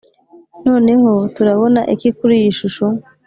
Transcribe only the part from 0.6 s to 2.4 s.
noneho turabona iki kuri